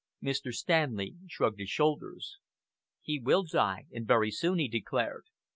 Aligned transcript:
Mr. 0.23 0.51
Stanley 0.51 1.15
shrugged 1.27 1.59
his 1.59 1.69
shoulders. 1.69 2.39
"He 3.03 3.19
will 3.19 3.43
die, 3.43 3.85
and 3.93 4.07
very 4.07 4.31
soon," 4.31 4.57
he 4.57 4.67
declared. 4.67 5.25